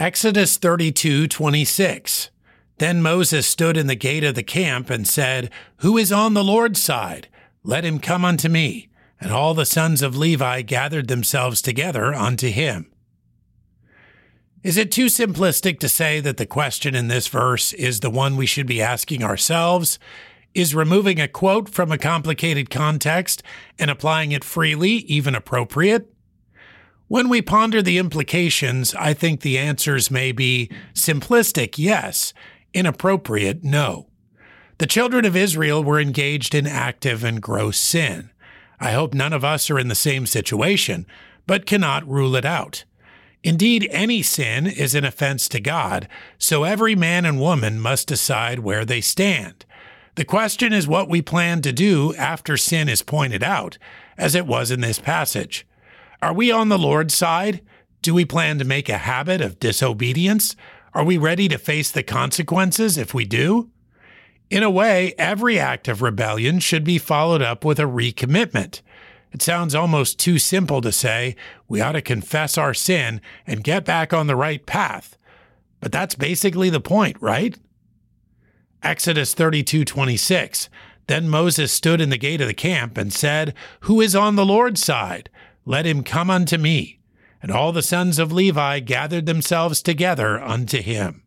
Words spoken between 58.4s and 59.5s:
to make a habit